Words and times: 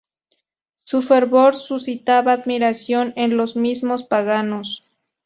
Su 0.83 1.03
fervor 1.03 1.57
suscitaba 1.57 2.31
admiración 2.33 3.13
en 3.17 3.37
los 3.37 3.55
mismos 3.55 4.01
paganos. 4.01 4.83